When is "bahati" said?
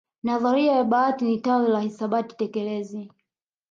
0.83-1.25